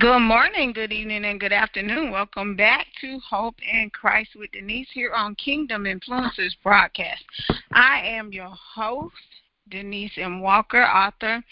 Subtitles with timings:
[0.00, 2.10] Good morning, good evening, and good afternoon.
[2.10, 7.22] Welcome back to Hope in Christ with Denise here on Kingdom Influencers broadcast.
[7.70, 9.14] I am your host,
[9.68, 10.40] Denise M.
[10.40, 11.44] Walker, author,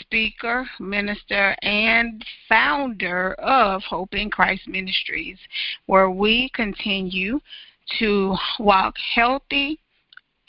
[0.00, 5.38] speaker, minister, and founder of Hope in Christ Ministries,
[5.86, 7.40] where we continue
[8.00, 9.80] to walk healthy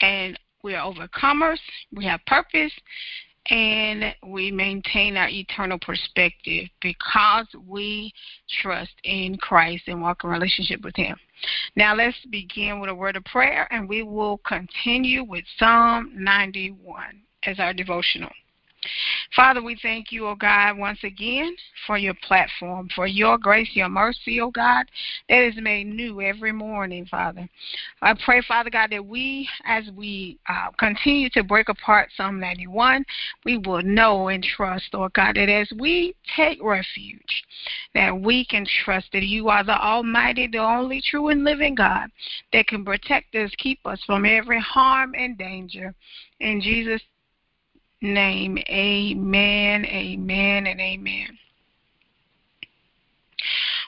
[0.02, 1.58] and we are overcomers.
[1.90, 2.72] We have purpose
[3.50, 8.12] and we maintain our eternal perspective because we
[8.62, 11.16] trust in Christ and walk in relationship with Him.
[11.74, 17.22] Now let's begin with a word of prayer and we will continue with Psalm 91
[17.44, 18.30] as our devotional.
[19.36, 21.54] Father, we thank you, O oh God, once again
[21.86, 24.86] for your platform, for your grace, your mercy, O oh God,
[25.28, 27.48] that is made new every morning, Father.
[28.02, 33.04] I pray, Father God, that we, as we uh, continue to break apart Psalm 91,
[33.44, 37.44] we will know and trust, Lord God, that as we take refuge,
[37.94, 42.08] that we can trust that you are the Almighty, the only true and living God
[42.52, 45.94] that can protect us, keep us from every harm and danger.
[46.40, 47.02] In Jesus'
[48.02, 48.58] name.
[48.68, 51.38] Amen, amen, and amen.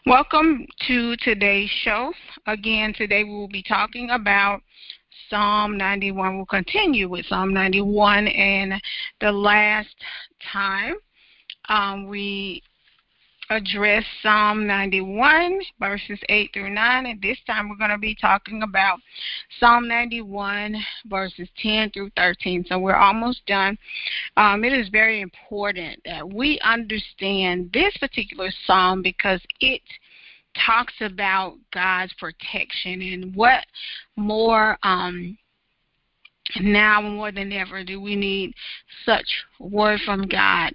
[0.04, 2.12] Welcome to today's show.
[2.46, 4.60] Again, today we will be talking about
[5.30, 6.36] Psalm 91.
[6.36, 8.74] We'll continue with Psalm 91, and
[9.20, 9.94] the last
[10.52, 10.94] time
[11.68, 12.62] um, we
[13.56, 18.62] address Psalm 91, verses 8 through 9, and this time we're going to be talking
[18.62, 18.98] about
[19.60, 22.64] Psalm 91, verses 10 through 13.
[22.68, 23.76] So we're almost done.
[24.36, 29.82] Um, it is very important that we understand this particular psalm because it
[30.66, 33.64] talks about God's protection and what
[34.16, 34.78] more.
[34.82, 35.36] Um,
[36.60, 38.52] now more than ever do we need
[39.06, 39.24] such
[39.58, 40.74] word from God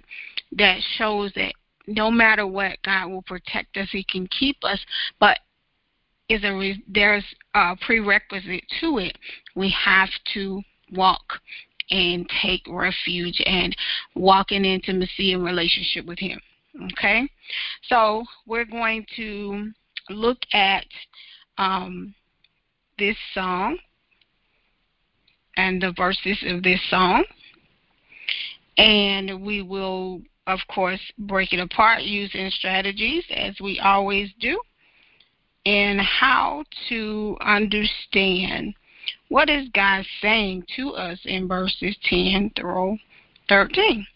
[0.52, 1.52] that shows that
[1.88, 3.88] no matter what, God will protect us.
[3.90, 4.78] He can keep us,
[5.18, 5.38] but
[6.28, 9.16] is a re- there's a prerequisite to it.
[9.56, 10.62] We have to
[10.92, 11.24] walk
[11.90, 13.74] and take refuge and
[14.14, 16.38] walk in intimacy and relationship with Him.
[16.92, 17.28] Okay,
[17.88, 19.70] so we're going to
[20.10, 20.84] look at
[21.56, 22.14] um,
[22.98, 23.78] this psalm
[25.56, 27.24] and the verses of this psalm,
[28.76, 34.58] and we will of course, break it apart using strategies as we always do,
[35.66, 38.74] and how to understand
[39.28, 42.96] what is God saying to us in verses 10 through
[43.50, 44.06] 13.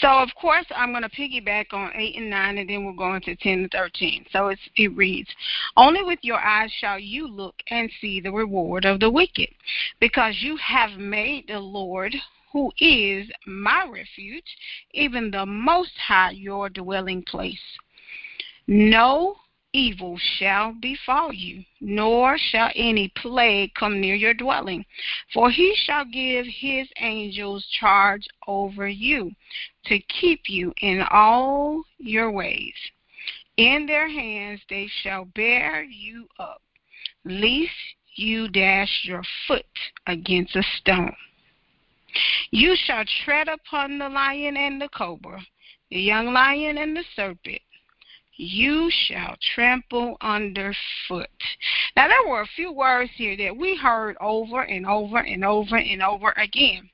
[0.00, 3.14] So, of course, I'm going to piggyback on 8 and 9, and then we'll go
[3.14, 4.26] into 10 and 13.
[4.30, 5.28] So it reads
[5.76, 9.48] Only with your eyes shall you look and see the reward of the wicked,
[10.00, 12.14] because you have made the Lord,
[12.56, 14.56] who is my refuge,
[14.94, 17.60] even the Most High, your dwelling place.
[18.66, 19.36] No
[19.74, 24.86] evil shall befall you, nor shall any plague come near your dwelling.
[25.34, 29.32] For he shall give his angels charge over you
[29.84, 32.72] to keep you in all your ways.
[33.58, 36.62] In their hands they shall bear you up,
[37.22, 37.68] lest
[38.14, 39.66] you dash your foot
[40.06, 41.14] against a stone.
[42.50, 45.40] You shall tread upon the lion and the cobra,
[45.90, 47.60] the young lion and the serpent.
[48.36, 51.30] You shall trample underfoot.
[51.96, 55.76] Now, there were a few words here that we heard over and over and over
[55.76, 56.90] and over again.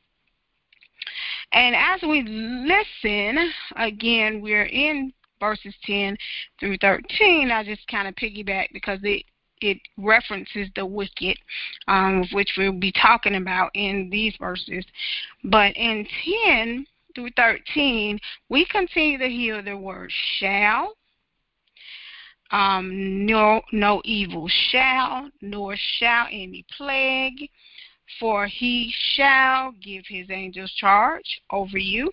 [1.52, 6.16] And as we listen, again, we're in verses 10
[6.60, 7.50] through 13.
[7.50, 9.24] I just kind of piggyback because it
[9.62, 11.36] it references the wicked,
[11.88, 14.84] um, which we'll be talking about in these verses.
[15.44, 16.06] But in
[16.46, 18.18] 10 through 13,
[18.48, 20.94] we continue to hear the word shall.
[22.50, 27.48] Um, no, no evil shall, nor shall any plague,
[28.20, 32.12] for he shall give his angels charge over you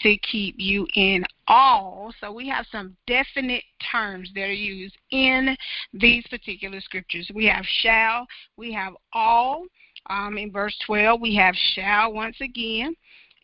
[0.00, 2.12] to keep you in all.
[2.20, 5.56] So we have some definite terms that are used in
[5.92, 7.30] these particular scriptures.
[7.34, 8.26] We have shall,
[8.56, 9.64] we have all.
[10.10, 12.94] Um, in verse 12, we have shall once again.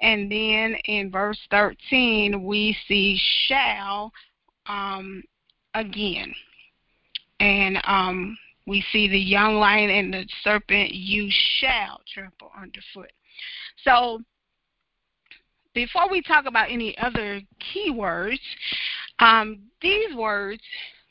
[0.00, 4.12] And then in verse 13, we see shall
[4.66, 5.22] um,
[5.74, 6.34] again.
[7.40, 8.36] And um,
[8.66, 11.28] we see the young lion and the serpent, you
[11.58, 13.12] shall trample underfoot.
[13.84, 14.20] So
[15.74, 17.40] before we talk about any other
[17.74, 18.38] keywords,
[19.18, 20.62] um, these words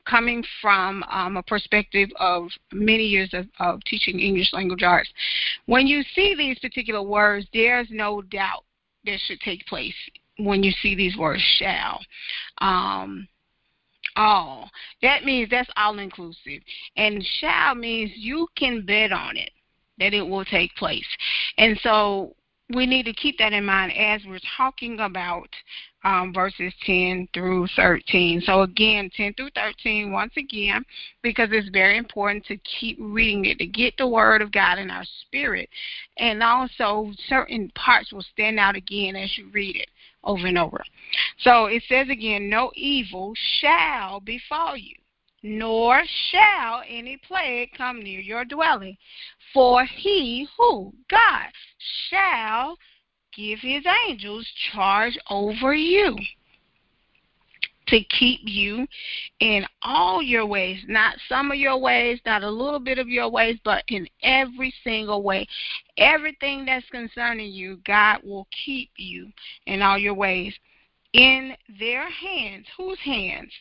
[0.06, 5.10] coming from um, a perspective of many years of, of teaching English language arts,
[5.66, 8.66] when you see these particular words, there's no doubt
[9.06, 9.96] that should take place
[10.40, 12.00] when you see these words shall.
[12.60, 13.28] Um,
[14.16, 14.70] all.
[15.02, 16.62] That means that's all inclusive.
[16.98, 19.52] And shall means you can bet on it
[20.00, 21.06] that it will take place.
[21.58, 22.36] And so
[22.74, 25.48] we need to keep that in mind as we're talking about
[26.04, 28.42] um, verses 10 through 13.
[28.42, 30.84] So, again, 10 through 13, once again,
[31.22, 34.92] because it's very important to keep reading it, to get the Word of God in
[34.92, 35.70] our spirit.
[36.18, 39.90] And also, certain parts will stand out again as you read it
[40.24, 40.84] over and over.
[41.40, 44.96] So, it says again, No evil shall befall you
[45.44, 46.02] nor
[46.32, 48.98] shall any plague come near your dwelling.
[49.54, 51.50] For he who, God,
[52.10, 52.78] shall
[53.36, 56.18] give his angels charge over you
[57.88, 58.88] to keep you
[59.42, 63.30] in all your ways, not some of your ways, not a little bit of your
[63.30, 65.46] ways, but in every single way.
[65.98, 69.32] Everything that's concerning you, God will keep you
[69.68, 70.54] in all your ways.
[71.12, 73.52] In their hands, whose hands?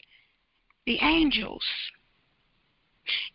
[0.87, 1.64] The angels.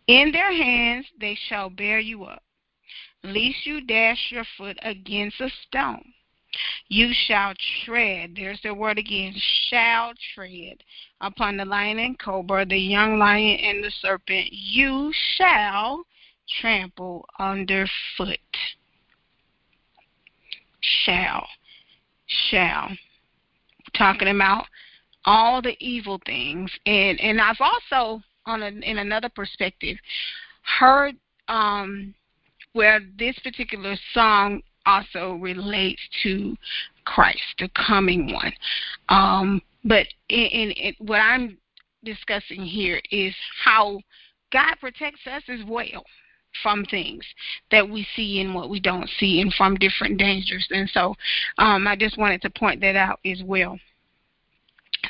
[0.06, 2.42] In their hands they shall bear you up,
[3.22, 6.12] lest you dash your foot against a stone.
[6.88, 7.52] You shall
[7.84, 9.34] tread, there's the word again,
[9.68, 10.82] shall tread
[11.20, 14.48] upon the lion and cobra, the young lion and the serpent.
[14.50, 16.04] You shall
[16.60, 18.38] trample underfoot.
[20.80, 21.46] Shall.
[22.26, 22.96] Shall.
[23.94, 24.66] Talking about
[25.24, 26.70] all the evil things.
[26.86, 29.96] And and I've also on a, in another perspective
[30.78, 31.16] heard
[31.48, 32.14] um
[32.72, 36.56] where this particular psalm also relates to
[37.04, 38.52] Christ, the coming one.
[39.08, 41.58] Um, but in, in, in what I'm
[42.04, 44.00] discussing here is how
[44.52, 46.04] God protects us as well
[46.62, 47.24] from things
[47.70, 50.66] that we see and what we don't see and from different dangers.
[50.70, 51.14] And so
[51.58, 53.78] um, I just wanted to point that out as well.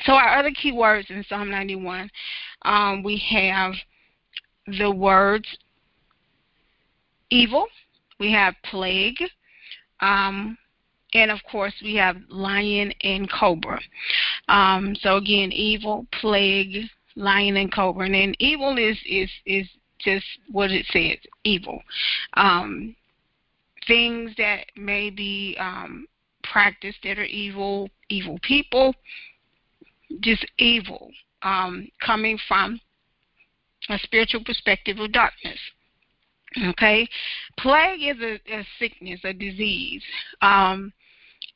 [0.09, 2.09] So our other key words in Psalm 91,
[2.63, 3.75] um, we have
[4.79, 5.47] the words
[7.29, 7.67] evil,
[8.19, 9.19] we have plague,
[10.01, 10.57] um,
[11.13, 13.79] and of course we have lion and cobra.
[14.49, 19.69] Um, so again, evil, plague, lion and cobra, and then evil is is is
[19.99, 21.83] just what it says, evil.
[22.33, 22.97] Um,
[23.87, 26.07] things that may be um,
[26.45, 28.95] practiced that are evil, evil people,
[30.21, 31.11] just evil
[31.43, 32.81] um, coming from
[33.89, 35.59] a spiritual perspective of darkness.
[36.71, 37.07] Okay,
[37.59, 40.03] plague is a, a sickness, a disease.
[40.41, 40.93] Um,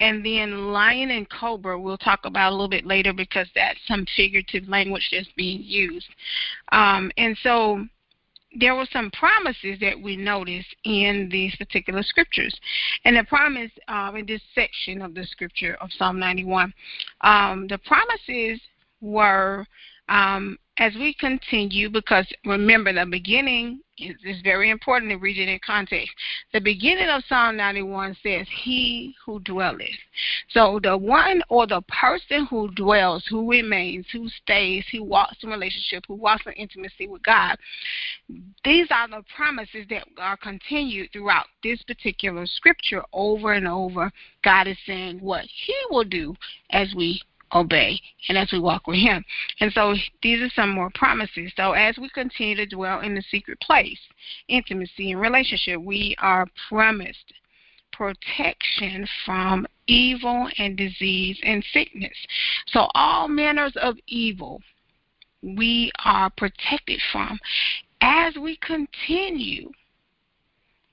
[0.01, 4.05] and then lion and cobra we'll talk about a little bit later because that's some
[4.17, 6.09] figurative language that's being used.
[6.73, 7.87] Um, and so
[8.59, 12.55] there were some promises that we noticed in these particular scriptures.
[13.05, 16.73] And the promise um, in this section of the scripture of Psalm 91,
[17.23, 18.61] um, the promises
[19.01, 19.67] were
[20.09, 25.49] um, as we continue, because remember the beginning is, is very important to read it
[25.49, 26.11] in context.
[26.55, 29.91] The beginning of Psalm 91 says, He who dwelleth.
[30.49, 35.51] So the one or the person who dwells, who remains, who stays, who walks in
[35.51, 37.59] relationship, who walks in intimacy with God,
[38.65, 44.11] these are the promises that are continued throughout this particular scripture over and over.
[44.43, 46.35] God is saying what He will do
[46.71, 47.21] as we
[47.55, 49.25] obey and as we walk with Him.
[49.61, 51.53] And so these are some more promises.
[51.57, 54.01] So as we continue to dwell in the secret place,
[54.49, 57.33] intimacy and relationship, we are promised
[57.93, 62.17] protection from evil and disease and sickness.
[62.69, 64.61] So all manners of evil
[65.43, 67.39] we are protected from
[68.01, 69.71] as we continue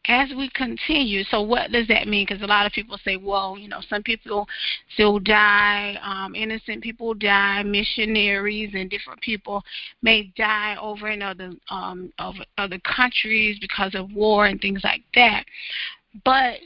[0.08, 2.26] as we continue, so what does that mean?
[2.28, 4.48] Because a lot of people say, well, you know, some people
[4.94, 9.62] still die, um, innocent people die, missionaries and different people
[10.02, 12.12] may die over in other um,
[12.58, 15.44] other countries because of war and things like that.
[16.24, 16.60] But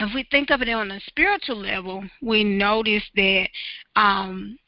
[0.00, 3.48] if we think of it on a spiritual level, we notice that
[3.94, 4.58] um,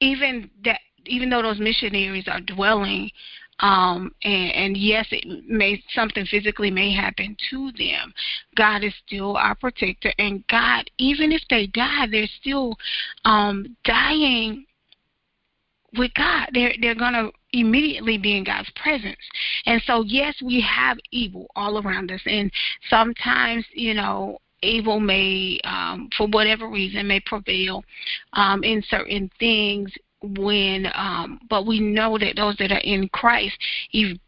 [0.00, 3.10] even that even though those missionaries are dwelling
[3.60, 8.12] um, and, and yes, it may something physically may happen to them.
[8.56, 12.76] God is still our protector, and God, even if they die, they're still
[13.24, 14.66] um, dying
[15.96, 16.48] with God.
[16.52, 19.16] They're they're gonna immediately be in God's presence.
[19.66, 22.50] And so yes, we have evil all around us and
[22.88, 27.82] sometimes, you know, evil may um for whatever reason may prevail
[28.34, 29.92] um in certain things
[30.22, 33.56] when um but we know that those that are in Christ
[33.92, 34.18] if,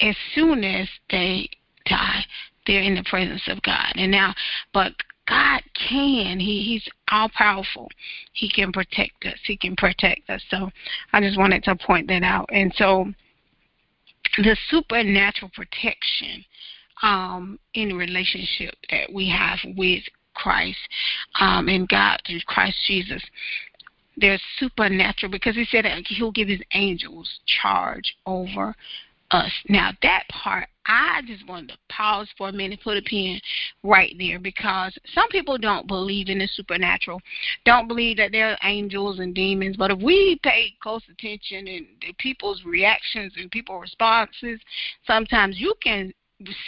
[0.00, 1.48] as soon as they
[1.86, 2.24] die
[2.66, 4.34] they're in the presence of God and now
[4.72, 4.92] but
[5.28, 6.40] God can.
[6.40, 7.88] He he's all powerful.
[8.32, 9.38] He can protect us.
[9.46, 10.42] He can protect us.
[10.50, 10.70] So
[11.12, 12.48] I just wanted to point that out.
[12.52, 13.06] And so
[14.38, 16.44] the supernatural protection
[17.02, 20.02] um, in relationship that we have with
[20.34, 20.78] Christ
[21.40, 23.22] um, and God through Christ Jesus.
[24.16, 28.74] They're supernatural because He said He'll give His angels charge over
[29.32, 29.52] us.
[29.68, 33.40] Now, that part, I just wanted to pause for a minute, put a pin
[33.82, 37.20] right there because some people don't believe in the supernatural,
[37.64, 39.76] don't believe that there are angels and demons.
[39.76, 41.86] But if we pay close attention and
[42.18, 44.60] people's reactions and people's responses,
[45.06, 46.12] sometimes you can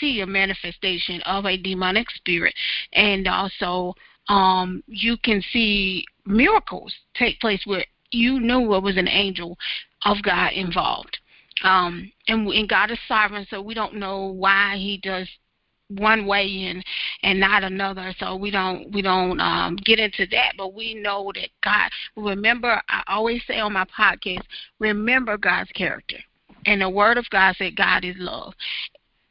[0.00, 2.54] see a manifestation of a demonic spirit
[2.92, 3.94] and also
[4.28, 9.58] um you can see miracles take place where you knew it was an angel
[10.04, 11.18] of God involved.
[11.62, 15.28] Um and, and God is sovereign so we don't know why he does
[15.88, 16.84] one way and
[17.22, 18.14] and not another.
[18.18, 22.80] So we don't we don't um get into that but we know that god remember
[22.88, 24.44] i always say on my podcast
[24.78, 26.18] remember god's character.
[26.66, 28.54] And the word of god said god is love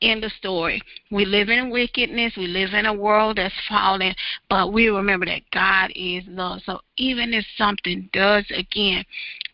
[0.04, 0.82] in the story.
[1.12, 2.34] We live in wickedness.
[2.36, 4.14] We live in a world that's fallen,
[4.50, 6.62] but we remember that God is love.
[6.66, 9.06] So even if something does again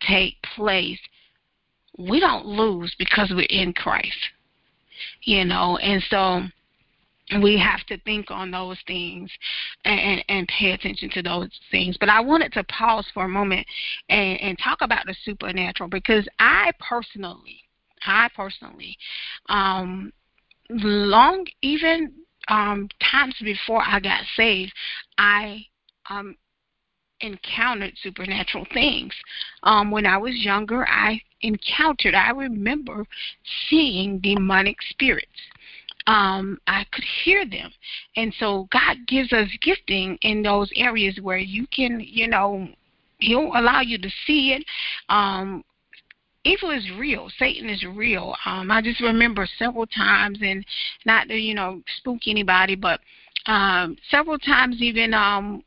[0.08, 1.00] take place,
[1.98, 4.18] we don't lose because we're in Christ.
[5.22, 6.42] You know, and so
[7.42, 9.30] we have to think on those things
[9.86, 11.96] and, and pay attention to those things.
[12.00, 13.68] But I wanted to pause for a moment
[14.10, 17.62] and, and talk about the supernatural because I personally,
[18.06, 18.98] I personally,
[19.48, 20.12] um,
[20.70, 22.14] long even
[22.48, 24.74] um times before I got saved,
[25.18, 25.66] I
[26.10, 26.36] um
[27.22, 29.14] encountered supernatural things.
[29.64, 33.06] Um when I was younger, I encountered, I remember
[33.70, 35.28] seeing demonic spirits.
[36.08, 37.72] Um, I could hear them.
[38.16, 42.68] And so God gives us gifting in those areas where you can, you know,
[43.20, 44.64] He'll allow you to see it.
[45.10, 45.64] Um,
[46.44, 47.30] evil is real.
[47.38, 48.36] Satan is real.
[48.46, 50.66] Um, I just remember several times, and
[51.06, 53.00] not to you know spook anybody, but
[53.46, 55.64] um, several times even um,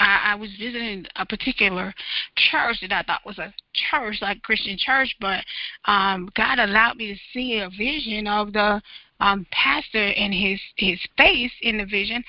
[0.00, 1.94] I, I was visiting a particular
[2.36, 3.52] church that I thought was a
[3.90, 5.44] church, like Christian church, but
[5.86, 8.82] um, God allowed me to see a vision of the
[9.20, 12.22] um, pastor and his his face in the vision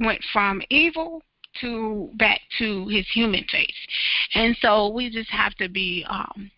[0.00, 1.22] went from evil
[1.60, 3.86] to back to his human face,
[4.34, 6.50] and so we just have to be um,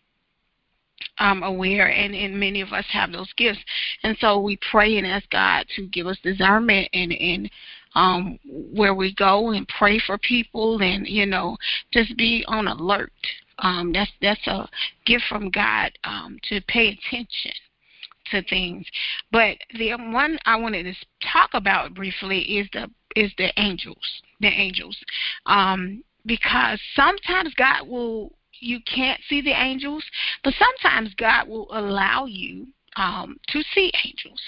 [1.18, 3.60] um, aware, and, and many of us have those gifts.
[4.02, 7.50] And so we pray and ask God to give us discernment and, and
[7.94, 11.56] um, where we go and pray for people and, you know,
[11.92, 13.12] just be on alert.
[13.60, 14.68] Um, that's that's a
[15.04, 17.50] gift from God um, to pay attention
[18.30, 18.86] to things.
[19.32, 20.94] But the one I wanted to
[21.32, 24.96] talk about briefly is the is the angels, the angels,
[25.46, 30.04] um, because sometimes God will you can't see the angels,
[30.44, 34.40] but sometimes God will allow you um, to see angels.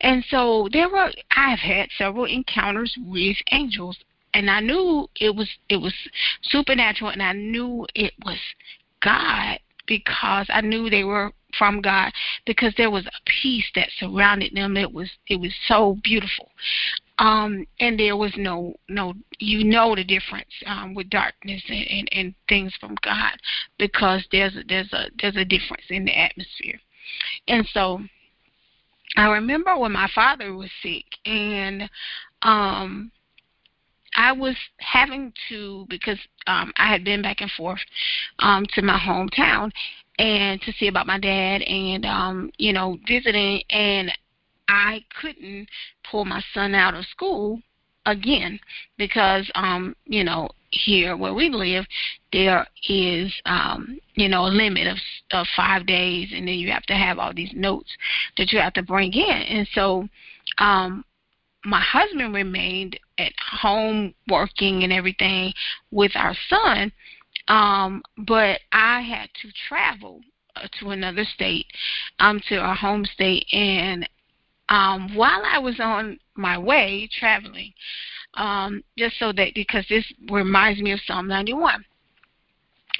[0.00, 3.96] And so there were I've had several encounters with angels
[4.34, 5.94] and I knew it was it was
[6.42, 8.38] supernatural and I knew it was
[9.02, 12.12] God because I knew they were from God
[12.46, 14.76] because there was a peace that surrounded them.
[14.76, 16.50] It was it was so beautiful
[17.20, 22.08] um, and there was no no you know the difference um, with darkness and, and,
[22.12, 23.32] and things from God
[23.78, 26.80] because there's a, there's a there's a difference in the atmosphere,
[27.46, 28.00] and so
[29.16, 31.88] I remember when my father was sick and
[32.42, 33.12] um,
[34.16, 37.80] I was having to because um, I had been back and forth
[38.38, 39.70] um, to my hometown
[40.18, 44.10] and to see about my dad and um, you know visiting and
[44.70, 45.68] I couldn't
[46.08, 47.60] pull my son out of school
[48.06, 48.58] again
[48.96, 51.84] because um you know here where we live
[52.32, 54.96] there is um you know a limit of
[55.32, 57.90] of 5 days and then you have to have all these notes
[58.38, 59.24] that you have to bring in.
[59.24, 60.08] And so
[60.58, 61.04] um
[61.64, 65.52] my husband remained at home working and everything
[65.90, 66.92] with our son
[67.48, 70.20] um but I had to travel
[70.56, 71.66] uh, to another state
[72.20, 74.08] um to our home state and
[74.70, 77.72] um, while I was on my way traveling,
[78.34, 81.84] um, just so that because this reminds me of Psalm 91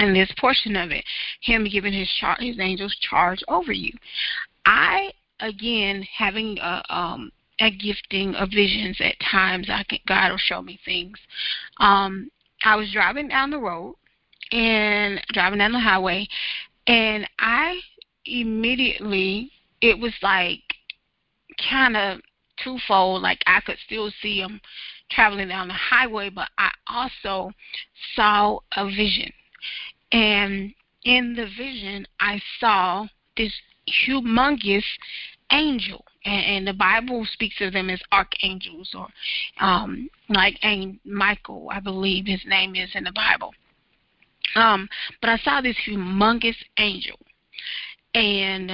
[0.00, 1.05] and this portion of it,
[1.43, 3.93] Him giving His char- His angels charge over you.
[4.67, 9.69] I again having a um, a gifting of visions at times.
[9.71, 11.19] I can God will show me things.
[11.79, 12.31] Um,
[12.65, 13.95] I was driving down the road
[14.50, 16.27] and driving down the highway,
[16.87, 17.79] and I
[18.27, 20.62] immediately it was like
[21.69, 22.21] kind of
[22.62, 23.23] twofold.
[23.23, 24.61] Like I could still see them,
[25.11, 27.52] traveling down the highway, but I also
[28.14, 29.33] saw a vision.
[30.12, 30.73] And
[31.05, 33.52] in the vision, I saw this
[34.07, 34.85] humongous
[35.52, 36.05] angel.
[36.25, 39.09] And, and the Bible speaks of them as archangels or
[39.61, 40.59] um, like
[41.05, 43.52] Michael, I believe his name is in the Bible.
[44.57, 44.88] Um,
[45.21, 47.19] but I saw this humongous angel.
[48.14, 48.71] And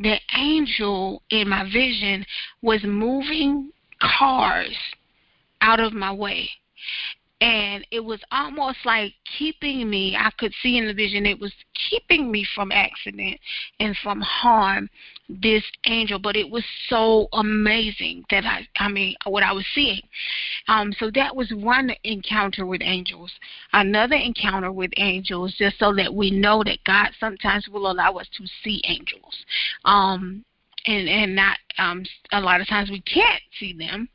[0.00, 2.24] the angel in my vision
[2.62, 4.76] was moving cars
[5.60, 6.48] out of my way
[7.40, 11.52] and it was almost like keeping me i could see in the vision it was
[11.88, 13.38] keeping me from accident
[13.78, 14.88] and from harm
[15.42, 16.18] this angel.
[16.18, 20.02] But it was so amazing that i i mean what i was seeing.
[20.68, 23.30] Um so that was one encounter with angels.
[23.72, 28.26] Another encounter with angels just so that we know that god sometimes will allow us
[28.36, 29.44] to see angels.
[29.84, 30.44] Um
[30.86, 34.08] and and not um a lot of times we can't see them.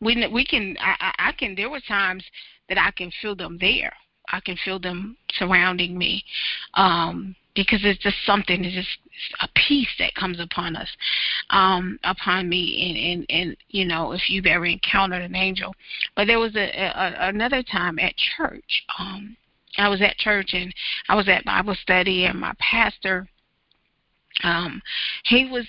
[0.00, 2.24] We we can I, I can there were times
[2.70, 3.92] that I can feel them there.
[4.32, 6.24] I can feel them surrounding me.
[6.74, 8.98] Um because it's just something it's just
[9.42, 10.88] a peace that comes upon us
[11.50, 15.74] um upon me and and and you know if you've ever encountered an angel
[16.14, 19.36] but there was a, a another time at church um
[19.78, 20.72] I was at church and
[21.08, 23.28] I was at Bible study and my pastor
[24.44, 24.80] um
[25.24, 25.66] he was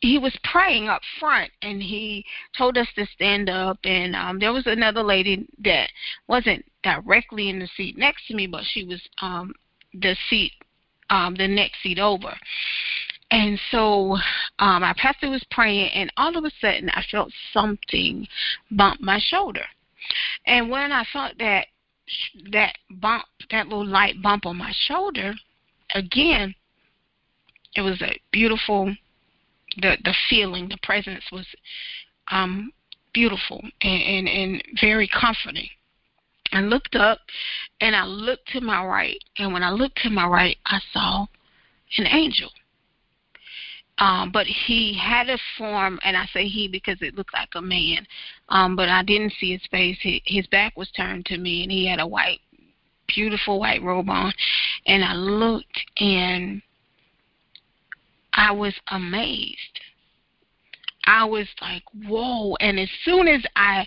[0.00, 2.24] he was praying up front and he
[2.56, 3.78] told us to stand up.
[3.84, 5.90] And um there was another lady that
[6.28, 9.52] wasn't directly in the seat next to me but she was um
[9.94, 10.52] the seat
[11.10, 12.34] um the next seat over.
[13.30, 14.16] And so
[14.58, 18.26] um our pastor was praying and all of a sudden i felt something
[18.70, 19.64] bump my shoulder.
[20.46, 21.66] And when i felt that
[22.50, 25.34] that bump that little light bump on my shoulder
[25.94, 26.54] again
[27.74, 28.94] it was a beautiful
[29.76, 31.46] the the feeling, the presence was
[32.30, 32.72] um,
[33.12, 35.68] beautiful and, and, and very comforting.
[36.52, 37.18] I looked up
[37.80, 41.26] and I looked to my right, and when I looked to my right, I saw
[41.98, 42.50] an angel.
[43.98, 47.62] Um, but he had a form, and I say he because it looked like a
[47.62, 48.06] man,
[48.48, 49.98] um, but I didn't see his face.
[50.00, 52.40] He, his back was turned to me, and he had a white,
[53.14, 54.32] beautiful white robe on.
[54.86, 56.62] And I looked, and
[58.32, 59.80] I was amazed.
[61.04, 62.54] I was like, whoa.
[62.60, 63.86] And as soon as I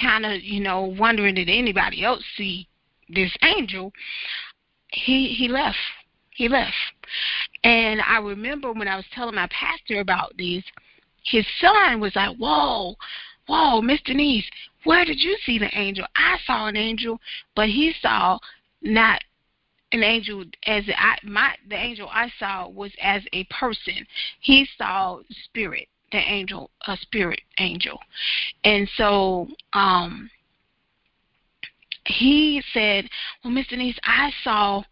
[0.00, 2.68] kind of, you know, wondering did anybody else see
[3.08, 3.92] this angel,
[4.92, 5.78] he he left.
[6.30, 6.74] He left.
[7.64, 10.64] And I remember when I was telling my pastor about this,
[11.24, 12.96] his son was like, Whoa,
[13.46, 14.48] whoa, Miss Denise,
[14.84, 16.06] where did you see the angel?
[16.16, 17.20] I saw an angel,
[17.54, 18.38] but he saw
[18.82, 19.22] not
[19.92, 24.06] an angel as I my the angel I saw was as a person.
[24.40, 27.98] He saw spirit, the angel, a spirit angel.
[28.64, 30.30] And so um
[32.06, 33.08] he said,
[33.42, 34.82] Well, Miss Denise, I saw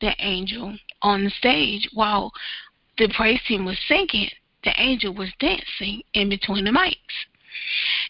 [0.00, 2.32] the angel on the stage while
[2.98, 4.30] the praise team was singing.
[4.64, 6.96] The angel was dancing in between the mics.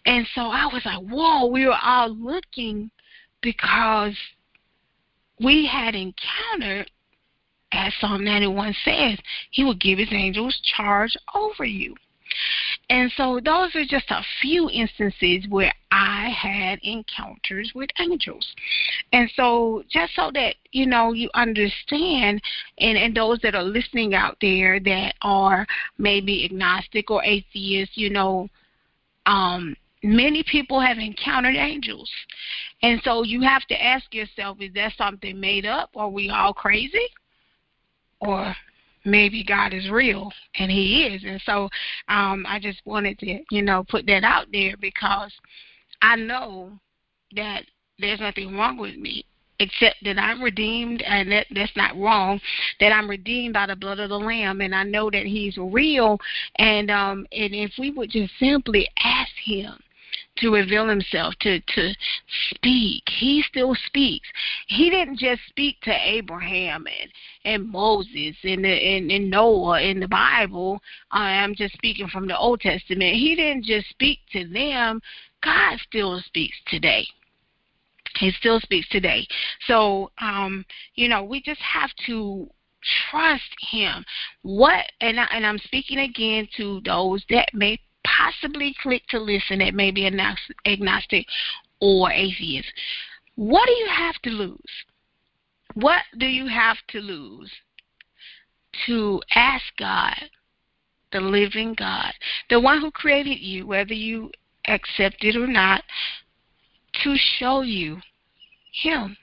[0.07, 2.91] And so I was like, Whoa, we were all looking
[3.43, 4.17] because
[5.41, 6.91] we had encountered,
[7.73, 9.19] as Psalm 91 says,
[9.51, 11.95] He will give His angels charge over you.
[12.89, 18.47] And so those are just a few instances where I had encounters with angels.
[19.13, 22.41] And so just so that, you know, you understand
[22.79, 25.67] and, and those that are listening out there that are
[25.99, 28.49] maybe agnostic or atheist, you know,
[29.27, 32.11] um, many people have encountered angels.
[32.83, 35.91] And so you have to ask yourself, is that something made up?
[35.97, 37.09] Are we all crazy?
[38.21, 38.55] Or
[39.05, 41.23] maybe God is real and he is.
[41.25, 41.69] And so
[42.09, 45.33] um I just wanted to, you know, put that out there because
[46.03, 46.73] I know
[47.35, 47.65] that
[47.99, 49.25] there's nothing wrong with me
[49.59, 52.39] except that I'm redeemed, and that that's not wrong.
[52.79, 56.19] That I'm redeemed by the blood of the Lamb, and I know that He's real.
[56.57, 59.73] And um, and if we would just simply ask Him
[60.39, 61.95] to reveal himself, to to
[62.51, 63.03] speak.
[63.09, 64.29] He still speaks.
[64.69, 67.11] He didn't just speak to Abraham and
[67.45, 70.81] and Moses and the, and, and Noah in the Bible.
[71.11, 73.15] I'm just speaking from the Old Testament.
[73.15, 75.01] He didn't just speak to them.
[75.43, 77.07] God still speaks today.
[78.19, 79.27] He still speaks today.
[79.67, 82.49] So, um, you know, we just have to
[83.11, 84.05] trust him.
[84.43, 87.79] What and I, and I'm speaking again to those that may
[88.17, 91.27] possibly click to listen that may be agnostic
[91.81, 92.69] or atheist.
[93.35, 94.59] What do you have to lose?
[95.75, 97.51] What do you have to lose
[98.87, 100.17] to ask God,
[101.13, 102.13] the living God,
[102.51, 104.31] the one who created you, whether you
[104.69, 105.83] accept it or not,
[107.05, 107.99] to show you
[108.83, 109.17] Him.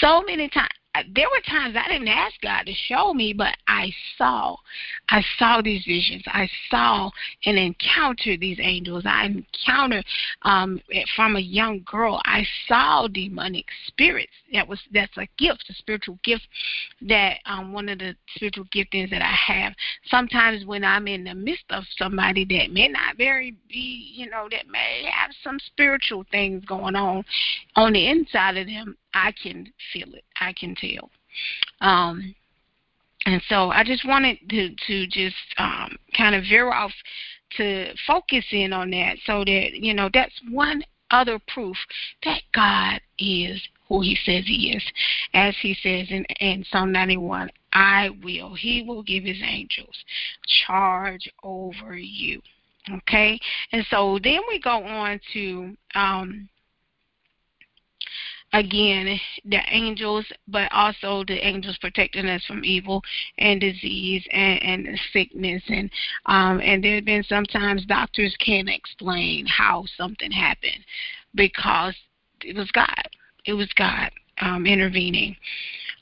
[0.00, 0.68] So many times,
[1.14, 4.56] there were times I didn't ask God to show me, but I saw.
[5.08, 6.22] I saw these visions.
[6.26, 7.10] I saw
[7.44, 9.04] and encountered these angels.
[9.06, 10.04] I encountered
[10.42, 10.80] um,
[11.14, 12.20] from a young girl.
[12.24, 14.32] I saw demonic spirits.
[14.52, 16.46] That was that's a gift, a spiritual gift.
[17.02, 19.74] That um, one of the spiritual giftings that I have.
[20.06, 24.48] Sometimes when I'm in the midst of somebody that may not very be, you know,
[24.50, 27.24] that may have some spiritual things going on
[27.76, 30.24] on the inside of them, I can feel it.
[30.40, 31.10] I can tell.
[31.80, 32.34] Um,
[33.26, 36.92] and so I just wanted to to just um, kind of veer off
[37.56, 41.76] to focus in on that, so that you know that's one other proof
[42.24, 44.82] that God is who He says He is,
[45.34, 47.50] as He says in, in Psalm 91.
[47.72, 48.54] I will.
[48.54, 49.96] He will give His angels
[50.66, 52.40] charge over you.
[52.90, 53.38] Okay,
[53.72, 56.48] and so then we go on to um,
[58.52, 63.02] again the angels but also the angels protecting us from evil
[63.38, 65.62] and disease and, and sickness.
[65.68, 65.90] And
[66.26, 70.84] um and there have been sometimes doctors can't explain how something happened
[71.34, 71.94] because
[72.42, 73.08] it was god.
[73.46, 74.10] It was god
[74.40, 75.36] um intervening.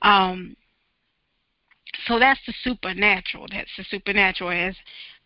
[0.03, 0.57] Um
[2.07, 3.47] so that's the supernatural.
[3.51, 4.51] That's the supernatural.
[4.51, 4.75] As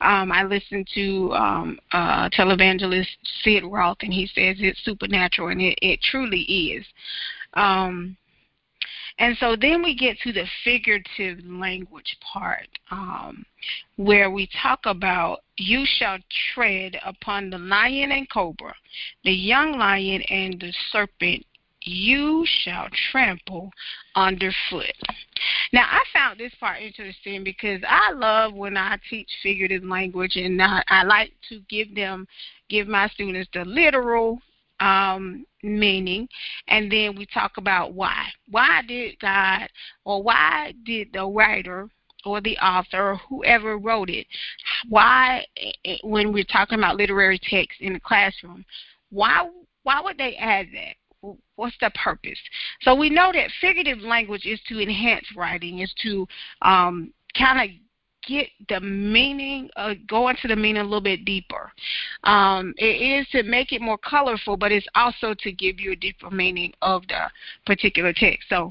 [0.01, 3.09] um, I listened to um, uh, televangelist
[3.43, 6.85] Sid Roth, and he says it's supernatural, and it, it truly is.
[7.55, 8.17] Um,
[9.19, 13.45] and so then we get to the figurative language part, um,
[13.97, 16.19] where we talk about you shall
[16.55, 18.75] tread upon the lion and cobra,
[19.25, 21.45] the young lion and the serpent
[21.85, 23.71] you shall trample
[24.15, 24.93] underfoot.
[25.73, 30.61] Now, I found this part interesting because I love when I teach figurative language, and
[30.63, 32.27] I, I like to give them,
[32.69, 34.39] give my students the literal
[34.81, 36.29] um, meaning,
[36.69, 38.27] and then we talk about why.
[38.51, 39.69] Why did God,
[40.05, 41.89] or why did the writer
[42.25, 44.27] or the author or whoever wrote it,
[44.89, 48.65] why, eh, eh, when we're talking about literary text in the classroom,
[49.11, 49.49] why
[49.85, 50.95] why would they add that?
[51.63, 52.39] What's the purpose?
[52.81, 56.27] So we know that figurative language is to enhance writing, is to
[56.63, 57.77] um, kind of
[58.27, 61.71] get the meaning, uh, go into the meaning a little bit deeper.
[62.25, 65.97] Um, it is to make it more colorful, but it's also to give you a
[65.97, 67.31] deeper meaning of the
[67.65, 68.49] particular text.
[68.49, 68.69] So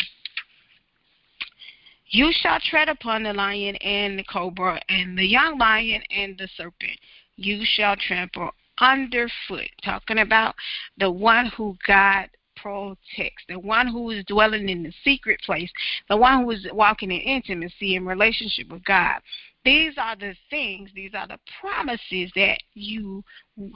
[2.08, 6.50] you shall tread upon the lion and the cobra and the young lion and the
[6.58, 7.00] serpent.
[7.38, 8.52] You shall trample
[8.82, 9.70] underfoot.
[9.82, 10.56] Talking about
[10.98, 12.28] the one who God
[12.62, 15.72] protects, the one who is dwelling in the secret place,
[16.10, 19.20] the one who is walking in intimacy and relationship with God.
[19.64, 23.24] These are the things, these are the promises that you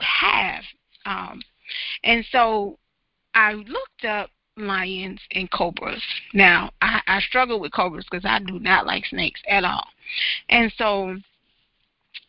[0.00, 0.62] have.
[1.04, 1.40] Um,
[2.04, 2.78] and so
[3.34, 6.02] I looked up lions and cobras.
[6.32, 9.86] Now, I, I struggle with cobras because I do not like snakes at all.
[10.48, 11.16] And so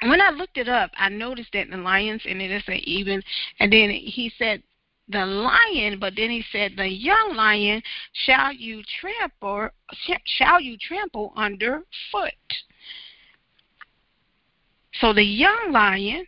[0.02, 3.24] when I looked it up, I noticed that the lions, and it is an even,
[3.60, 4.62] and then he said
[5.10, 7.82] the lion, but then he said, "The young lion
[8.14, 9.70] shall you trample,
[10.26, 12.64] shall you trample under foot."
[15.00, 16.26] So the young lion,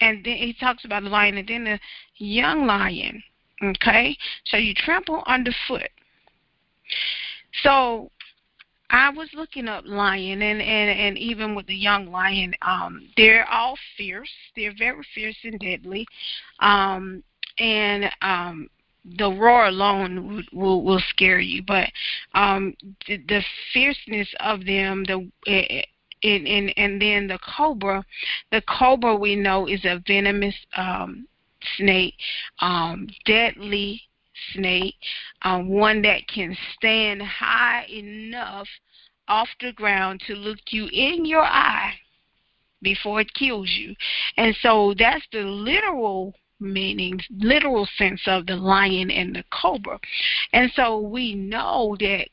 [0.00, 1.80] and then he talks about the lion, and then the
[2.16, 3.22] young lion.
[3.62, 5.90] Okay, so you trample underfoot.
[7.62, 8.10] So
[8.90, 13.48] I was looking up lion, and and and even with the young lion, um, they're
[13.50, 14.30] all fierce.
[14.56, 16.06] They're very fierce and deadly,
[16.60, 17.22] um,
[17.58, 18.70] and um,
[19.16, 21.62] the roar alone will, will, will scare you.
[21.62, 21.88] But
[22.34, 22.74] um,
[23.06, 25.30] the, the fierceness of them, the
[26.22, 28.04] and, and and then the cobra,
[28.50, 31.28] the cobra we know is a venomous um,
[31.76, 32.14] snake,
[32.60, 34.02] um, deadly
[34.52, 34.94] snake,
[35.42, 38.68] um, one that can stand high enough
[39.28, 41.94] off the ground to look you in your eye
[42.82, 43.94] before it kills you.
[44.36, 49.98] And so that's the literal meaning, literal sense of the lion and the cobra.
[50.52, 52.28] And so we know that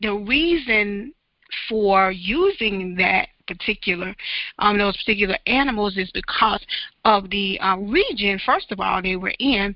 [0.00, 1.14] the reason
[1.68, 4.14] for using that particular
[4.58, 6.64] um, those particular animals is because
[7.04, 9.74] of the uh, region first of all they were in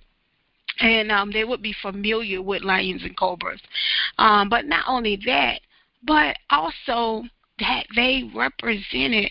[0.80, 3.60] and um, they would be familiar with lions and cobras.
[4.18, 5.60] Um, but not only that,
[6.04, 7.24] but also
[7.58, 9.30] that they represented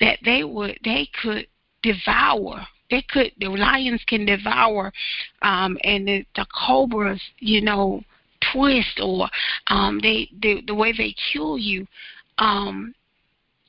[0.00, 1.46] that they would they could
[1.82, 4.92] devour they could the lions can devour
[5.42, 8.00] um and the, the cobras you know
[8.52, 9.28] twist or
[9.68, 11.86] um they, they the way they kill you
[12.38, 12.94] um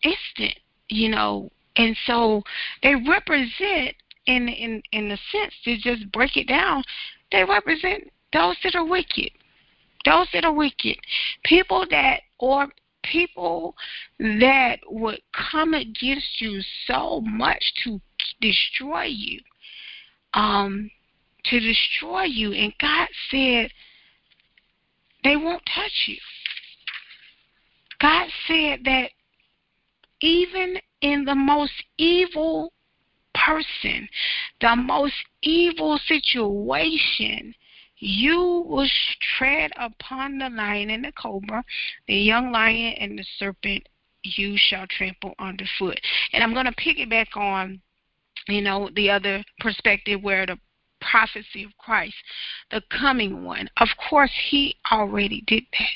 [0.03, 0.53] instant
[0.89, 2.43] you know And so
[2.83, 3.95] they represent
[4.27, 6.83] in in in the sense to just break it down,
[7.31, 9.31] they represent those that are wicked.
[10.05, 10.97] Those that are wicked.
[11.43, 12.67] People that or
[13.03, 13.75] people
[14.19, 17.99] that would come against you so much to
[18.41, 19.39] destroy you.
[20.33, 20.91] Um
[21.45, 23.71] to destroy you and God said
[25.23, 26.17] they won't touch you.
[27.99, 29.11] God said that
[30.21, 32.73] even in the most evil
[33.45, 34.07] person,
[34.61, 37.53] the most evil situation,
[37.97, 38.87] you will
[39.37, 41.63] tread upon the lion and the cobra,
[42.07, 43.87] the young lion and the serpent
[44.23, 45.99] you shall trample underfoot.
[46.33, 47.81] And I'm going to piggyback on,
[48.47, 50.59] you know, the other perspective where the
[50.99, 52.15] prophecy of Christ,
[52.71, 53.69] the coming one.
[53.77, 55.87] Of course, he already did that.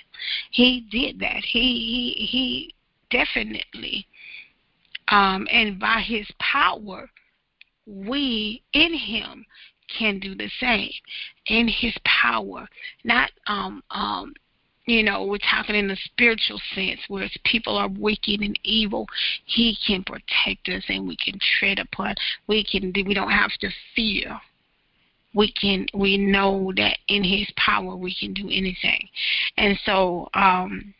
[0.52, 1.44] He did that.
[1.44, 2.76] He he he
[3.10, 4.08] definitely
[5.12, 7.10] um, and by his power
[7.86, 9.46] we in him
[9.98, 10.92] can do the same.
[11.48, 12.68] In his power.
[13.04, 14.34] Not um um
[14.86, 19.08] you know we're talking in the spiritual sense where people are wicked and evil
[19.46, 22.16] he can protect us and we can tread upon.
[22.48, 24.40] We can we don't have to fear.
[25.34, 29.08] We can we know that in his power we can do anything.
[29.58, 30.94] And so um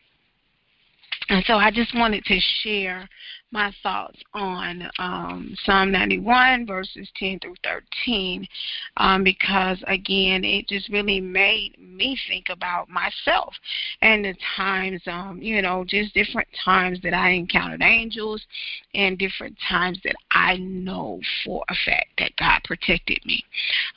[1.32, 3.08] and so i just wanted to share
[3.52, 8.46] my thoughts on um, Psalm 91, verses 10 through 13,
[8.96, 13.54] um, because again, it just really made me think about myself
[14.00, 18.42] and the times, um, you know, just different times that I encountered angels
[18.94, 23.44] and different times that I know for a fact that God protected me.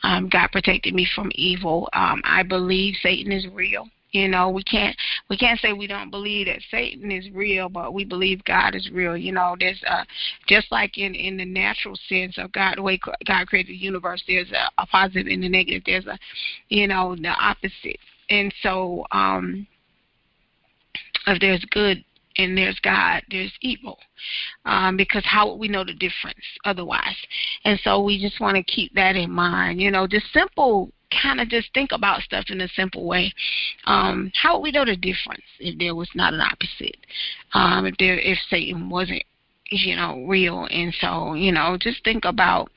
[0.04, 1.88] Um, God protected me from evil.
[1.93, 3.88] Um, I believe Satan is real.
[4.15, 4.95] You know, we can't
[5.30, 8.89] we can't say we don't believe that Satan is real, but we believe God is
[8.89, 9.17] real.
[9.17, 10.06] You know, there's uh
[10.47, 12.97] just like in in the natural sense of God, the way
[13.28, 15.84] God created the universe, there's a, a positive and a negative.
[15.86, 16.17] There's a,
[16.69, 17.99] you know, the opposite.
[18.30, 19.67] And so, um
[21.28, 22.04] if there's good
[22.38, 23.97] and there's God, there's evil.
[24.65, 27.17] Um, because how would we know the difference otherwise?
[27.65, 29.82] And so we just want to keep that in mind.
[29.82, 33.34] You know, just simple kind of just think about stuff in a simple way.
[33.86, 36.97] Um, how would we know the difference if there was not an opposite?
[37.54, 39.23] Um, if there, if Satan wasn't,
[39.71, 42.69] you know, real, and so you know, just think about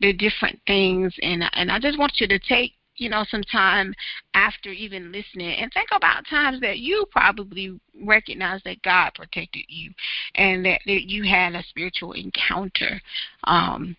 [0.00, 3.94] the different things, and and I just want you to take you know, some time
[4.34, 9.90] after even listening and think about times that you probably recognize that God protected you
[10.34, 13.00] and that, that you had a spiritual encounter.
[13.44, 13.96] Um,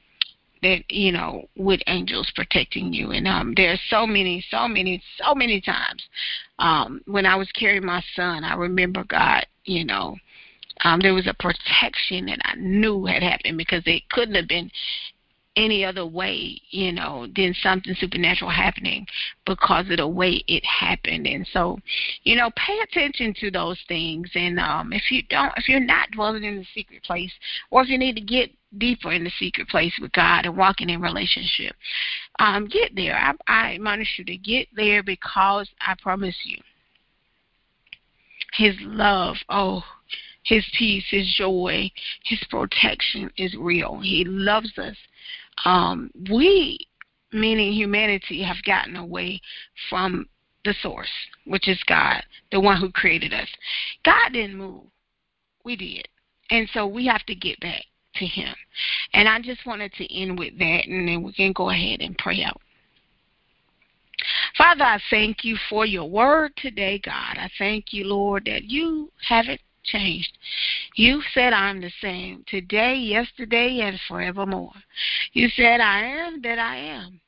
[0.61, 3.11] that you know with angels protecting you.
[3.11, 6.03] And um there's so many so many so many times
[6.59, 10.15] um when i was carrying my son i remember god you know
[10.83, 14.69] um there was a protection that i knew had happened because it couldn't have been
[15.55, 19.05] any other way, you know, than something supernatural happening
[19.45, 21.27] because of the way it happened.
[21.27, 21.77] And so,
[22.23, 24.29] you know, pay attention to those things.
[24.33, 27.31] And um, if you don't, if you're not dwelling in the secret place,
[27.69, 30.89] or if you need to get deeper in the secret place with God and walking
[30.89, 31.75] in relationship,
[32.39, 33.15] um, get there.
[33.15, 36.59] I, I admonish you to get there because I promise you,
[38.53, 39.83] His love, oh,
[40.43, 41.91] his peace, His joy,
[42.25, 43.99] His protection is real.
[43.99, 44.95] He loves us
[45.65, 46.77] um, we,
[47.31, 49.41] meaning humanity, have gotten away
[49.89, 50.27] from
[50.65, 51.09] the source,
[51.45, 53.47] which is God, the one who created us.
[54.03, 54.83] God didn't move.
[55.63, 56.07] We did.
[56.49, 57.83] And so we have to get back
[58.15, 58.53] to Him.
[59.13, 62.17] And I just wanted to end with that, and then we can go ahead and
[62.17, 62.61] pray out.
[64.57, 67.37] Father, I thank you for your word today, God.
[67.37, 70.37] I thank you, Lord, that you haven't changed.
[70.95, 74.73] You said I'm the same today, yesterday, and forevermore.
[75.33, 77.19] You said I am that I am.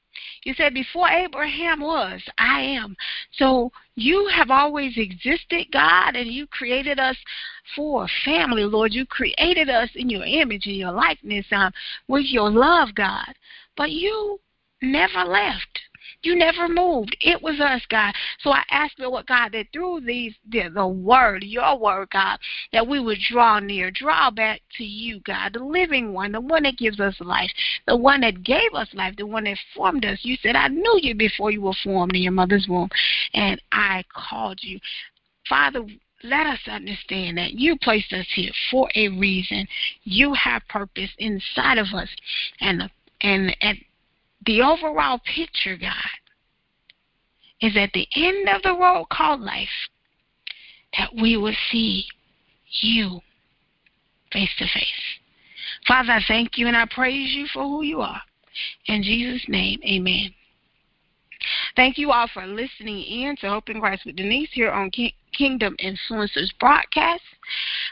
[0.44, 2.96] You said before Abraham was, I am.
[3.38, 7.18] So you have always existed, God, and you created us
[7.76, 8.94] for family, Lord.
[8.94, 11.72] You created us in your image and your likeness um,
[12.08, 13.34] with your love, God.
[13.78, 14.39] But you
[14.82, 15.80] never left.
[16.22, 17.16] You never moved.
[17.22, 18.13] It was us, God.
[18.39, 22.39] So I ask, Lord God, that through these the, the word, your word, God,
[22.72, 26.63] that we would draw near, draw back to you, God, the living one, the one
[26.63, 27.52] that gives us life,
[27.88, 30.20] the one that gave us life, the one that formed us.
[30.24, 32.89] You said, I knew you before you were formed in your mother's womb,
[33.34, 34.80] and I called you.
[35.48, 35.86] Father,
[36.24, 39.68] let us understand that you placed us here for a reason.
[40.04, 42.10] You have purpose inside of us,
[42.62, 42.89] and
[43.22, 43.78] and and
[44.46, 45.94] the overall picture, God,
[47.62, 49.68] is at the end of the road called life
[50.98, 52.06] that we will see
[52.82, 53.22] you
[54.32, 55.20] face to face.
[55.88, 58.22] Father, I thank you and I praise you for who you are.
[58.88, 60.34] In Jesus' name, amen.
[61.76, 64.92] Thank you all for listening in to Hope in Christ with Denise here on
[65.38, 67.24] Kingdom Influencers broadcast.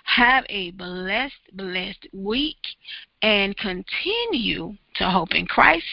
[0.06, 2.58] Have a blessed, blessed week
[3.22, 5.86] and continue to hope in Christ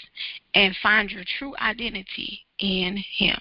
[0.55, 3.39] and find your true identity in Him.